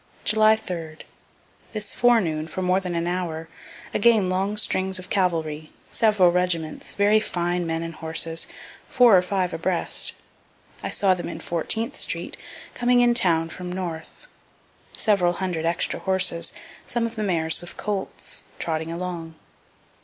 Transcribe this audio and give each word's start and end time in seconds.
July 0.23 0.55
3. 0.55 0.97
This 1.73 1.93
forenoon, 1.93 2.47
for 2.47 2.63
more 2.63 2.79
than 2.79 2.95
an 2.95 3.05
hour, 3.05 3.47
again 3.93 4.29
long 4.31 4.57
strings 4.57 4.97
of 4.97 5.11
cavalry, 5.11 5.71
several 5.91 6.31
regiments, 6.31 6.95
very 6.95 7.19
fine 7.19 7.67
men 7.67 7.83
and 7.83 7.93
horses, 7.93 8.47
four 8.89 9.15
or 9.15 9.21
five 9.21 9.53
abreast. 9.53 10.13
I 10.81 10.89
saw 10.89 11.13
them 11.13 11.29
in 11.29 11.39
Fourteenth 11.39 11.95
street, 11.97 12.35
coming 12.73 13.01
in 13.01 13.13
town 13.13 13.49
from 13.49 13.71
north. 13.71 14.25
Several 14.93 15.33
hundred 15.33 15.65
extra 15.67 15.99
horses, 15.99 16.51
some 16.87 17.05
of 17.05 17.13
the 17.15 17.21
mares 17.21 17.61
with 17.61 17.77
colts, 17.77 18.43
trotting 18.57 18.91
along. 18.91 19.35